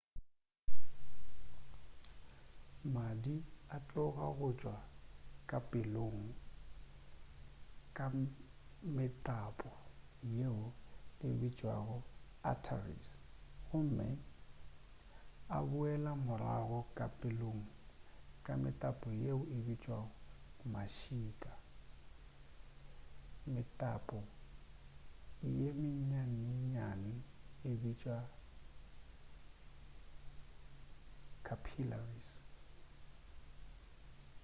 [2.93, 3.35] madi
[3.75, 4.75] a tloga go tšwa
[5.49, 6.21] ka pelong
[7.97, 8.05] ka
[8.95, 9.69] metapo
[10.37, 10.65] yeo
[11.27, 12.05] e bitšwago di
[12.51, 13.07] arteries
[13.67, 14.07] gomme
[15.57, 17.63] a boela morago ka pelong
[18.45, 20.13] ka metapo yeo e bitšwago
[20.73, 21.51] mašika
[23.53, 24.19] metapo
[25.57, 27.13] ye mennyanenyane
[27.69, 28.17] e bitšwa
[31.45, 32.29] capillaries